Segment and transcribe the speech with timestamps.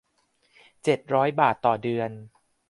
[0.83, 2.11] เจ็ดร้อย บาทต่อเดือน